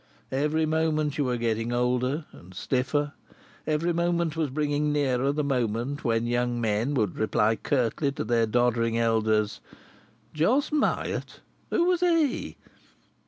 [0.31, 3.11] Every moment you were getting older and stiffer;
[3.67, 8.47] every moment was bringing nearer the moment when young men would reply curtly to their
[8.47, 9.61] doddering elders:
[10.33, 12.55] "Jos Myatt who was '_e?